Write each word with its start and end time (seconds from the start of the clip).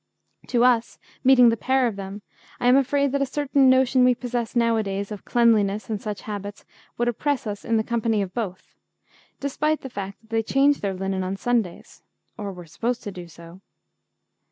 To 0.47 0.63
us, 0.63 0.97
meeting 1.23 1.49
the 1.49 1.55
pair 1.57 1.85
of 1.85 1.95
them, 1.95 2.23
I 2.59 2.65
am 2.67 2.75
afraid 2.75 3.11
that 3.11 3.21
a 3.21 3.25
certain 3.27 3.69
notion 3.69 4.03
we 4.03 4.15
possess 4.15 4.55
nowadays 4.55 5.11
of 5.11 5.25
cleanliness 5.25 5.91
and 5.91 6.01
such 6.01 6.23
habits 6.23 6.65
would 6.97 7.07
oppress 7.07 7.45
us 7.45 7.63
in 7.63 7.77
the 7.77 7.83
company 7.83 8.23
of 8.23 8.33
both, 8.33 8.73
despite 9.39 9.81
the 9.81 9.91
fact 9.91 10.21
that 10.21 10.29
they 10.31 10.41
changed 10.41 10.81
their 10.81 10.95
linen 10.95 11.23
on 11.23 11.37
Sundays, 11.37 12.01
or 12.35 12.51
were 12.51 12.65
supposed 12.65 13.03
to 13.03 13.11
do 13.11 13.27
so. 13.27 13.61